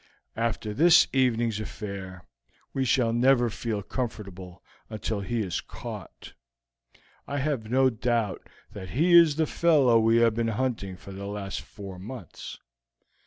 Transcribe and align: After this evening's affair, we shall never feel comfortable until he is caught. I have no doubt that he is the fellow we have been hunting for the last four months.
After 0.35 0.73
this 0.73 1.07
evening's 1.13 1.59
affair, 1.59 2.25
we 2.73 2.85
shall 2.85 3.13
never 3.13 3.51
feel 3.51 3.83
comfortable 3.83 4.63
until 4.89 5.21
he 5.21 5.41
is 5.43 5.61
caught. 5.61 6.33
I 7.27 7.37
have 7.37 7.69
no 7.69 7.91
doubt 7.91 8.41
that 8.73 8.89
he 8.89 9.13
is 9.13 9.35
the 9.35 9.45
fellow 9.45 9.99
we 9.99 10.17
have 10.17 10.33
been 10.33 10.47
hunting 10.57 10.97
for 10.97 11.11
the 11.11 11.27
last 11.27 11.61
four 11.61 11.99
months. 11.99 12.57